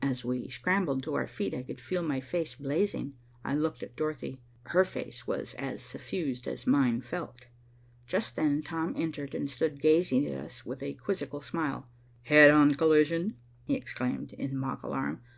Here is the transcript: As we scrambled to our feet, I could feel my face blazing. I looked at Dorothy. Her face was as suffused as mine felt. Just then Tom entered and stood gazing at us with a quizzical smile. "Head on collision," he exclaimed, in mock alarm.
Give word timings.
As 0.00 0.24
we 0.24 0.48
scrambled 0.48 1.02
to 1.02 1.12
our 1.16 1.26
feet, 1.26 1.52
I 1.52 1.62
could 1.62 1.82
feel 1.82 2.02
my 2.02 2.18
face 2.18 2.54
blazing. 2.54 3.12
I 3.44 3.54
looked 3.54 3.82
at 3.82 3.94
Dorothy. 3.94 4.40
Her 4.68 4.86
face 4.86 5.26
was 5.26 5.52
as 5.58 5.82
suffused 5.82 6.48
as 6.48 6.66
mine 6.66 7.02
felt. 7.02 7.48
Just 8.06 8.36
then 8.36 8.62
Tom 8.62 8.94
entered 8.96 9.34
and 9.34 9.50
stood 9.50 9.82
gazing 9.82 10.26
at 10.28 10.40
us 10.46 10.64
with 10.64 10.82
a 10.82 10.94
quizzical 10.94 11.42
smile. 11.42 11.90
"Head 12.22 12.50
on 12.50 12.74
collision," 12.74 13.36
he 13.64 13.74
exclaimed, 13.74 14.32
in 14.32 14.56
mock 14.56 14.82
alarm. 14.82 15.20